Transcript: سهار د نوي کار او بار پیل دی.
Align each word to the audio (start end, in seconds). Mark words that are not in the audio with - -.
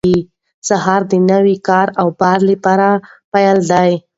سهار 0.67 1.01
د 1.11 1.13
نوي 1.31 1.55
کار 1.67 1.87
او 1.99 2.07
بار 2.19 2.39
پیل 3.33 3.57
دی. 3.71 3.91